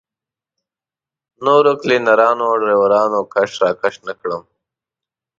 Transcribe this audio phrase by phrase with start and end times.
[1.45, 4.43] نورو کلینرانو او ډریورانو کش راکش نه کړم.